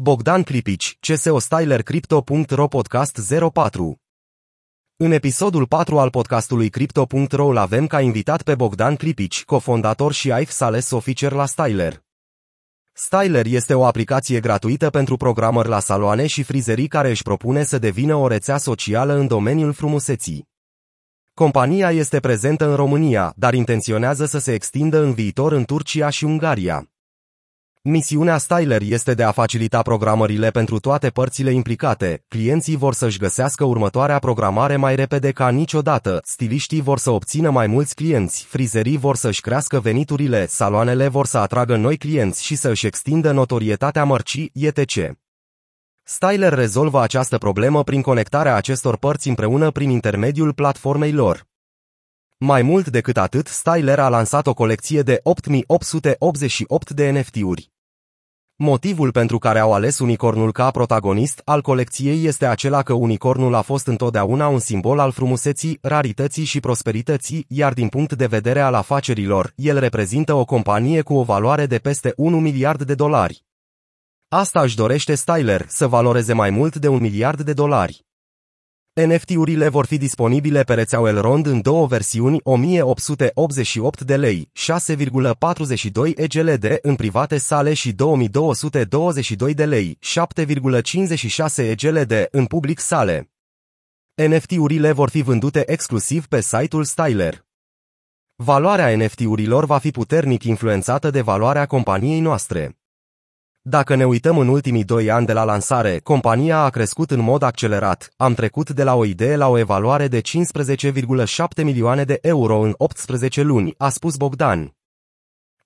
[0.00, 3.96] Bogdan Clipici, CSO Styler Crypto.ro Podcast 04
[4.96, 10.32] În episodul 4 al podcastului Crypto.ro îl avem ca invitat pe Bogdan Clipici, cofondator și
[10.32, 12.02] AIF Sales Officer la Styler.
[12.92, 17.78] Styler este o aplicație gratuită pentru programări la saloane și frizerii care își propune să
[17.78, 20.48] devină o rețea socială în domeniul frumuseții.
[21.34, 26.24] Compania este prezentă în România, dar intenționează să se extindă în viitor în Turcia și
[26.24, 26.88] Ungaria.
[27.90, 32.24] Misiunea Styler este de a facilita programările pentru toate părțile implicate.
[32.28, 37.66] Clienții vor să-și găsească următoarea programare mai repede ca niciodată, stiliștii vor să obțină mai
[37.66, 42.86] mulți clienți, frizerii vor să-și crească veniturile, saloanele vor să atragă noi clienți și să-și
[42.86, 45.12] extindă notorietatea mărcii, etc.
[46.02, 51.46] Styler rezolvă această problemă prin conectarea acestor părți împreună prin intermediul platformei lor.
[52.36, 57.76] Mai mult decât atât, Styler a lansat o colecție de 8888 de NFT-uri.
[58.60, 63.60] Motivul pentru care au ales unicornul ca protagonist al colecției este acela că unicornul a
[63.60, 68.74] fost întotdeauna un simbol al frumuseții, rarității și prosperității, iar din punct de vedere al
[68.74, 73.44] afacerilor, el reprezintă o companie cu o valoare de peste 1 miliard de dolari.
[74.28, 78.07] Asta își dorește Styler, să valoreze mai mult de un miliard de dolari.
[79.06, 84.50] NFT-urile vor fi disponibile pe rețeaua Elrond în două versiuni 1888 de lei,
[84.96, 89.98] 6,42 EGLD în private sale și 2222 de lei,
[90.44, 93.30] 7,56 EGLD în public sale.
[94.14, 97.46] NFT-urile vor fi vândute exclusiv pe site-ul Styler.
[98.34, 102.77] Valoarea NFT-urilor va fi puternic influențată de valoarea companiei noastre.
[103.62, 107.42] Dacă ne uităm în ultimii doi ani de la lansare, compania a crescut în mod
[107.42, 108.10] accelerat.
[108.16, 112.74] Am trecut de la o idee la o evaluare de 15,7 milioane de euro în
[112.76, 114.76] 18 luni, a spus Bogdan.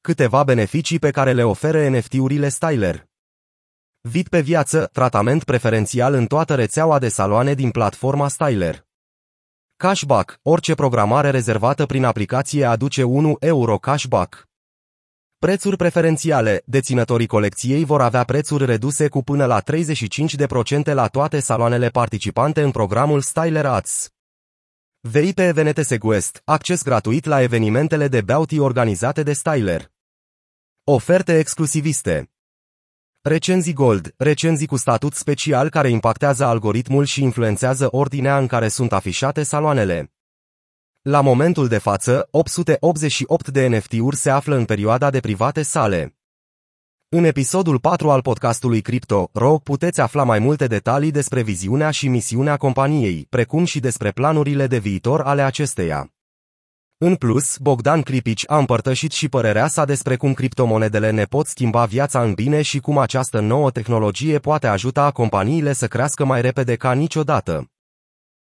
[0.00, 3.06] Câteva beneficii pe care le oferă NFT-urile Styler.
[4.00, 8.84] Vid pe viață, tratament preferențial în toată rețeaua de saloane din platforma Styler.
[9.76, 14.51] Cashback, orice programare rezervată prin aplicație aduce 1 euro cashback.
[15.42, 16.62] Prețuri preferențiale.
[16.64, 22.70] Deținătorii colecției vor avea prețuri reduse cu până la 35% la toate saloanele participante în
[22.70, 24.10] programul Styler Ads.
[25.00, 26.42] VIP Evenete Seguest.
[26.44, 29.90] Acces gratuit la evenimentele de beauty organizate de Styler.
[30.84, 32.30] Oferte exclusiviste.
[33.20, 38.92] Recenzii Gold, recenzii cu statut special care impactează algoritmul și influențează ordinea în care sunt
[38.92, 40.12] afișate saloanele.
[41.02, 46.16] La momentul de față, 888 de NFT-uri se află în perioada de private sale.
[47.08, 52.08] În episodul 4 al podcastului Crypto Ro puteți afla mai multe detalii despre viziunea și
[52.08, 56.12] misiunea companiei, precum și despre planurile de viitor ale acesteia.
[56.98, 61.84] În plus, Bogdan Clipici a împărtășit și părerea sa despre cum criptomonedele ne pot schimba
[61.84, 66.76] viața în bine și cum această nouă tehnologie poate ajuta companiile să crească mai repede
[66.76, 67.66] ca niciodată.